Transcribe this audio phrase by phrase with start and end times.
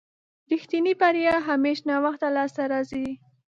[0.51, 3.07] رښتينې بريا همېش ناوخته لاسته راځي.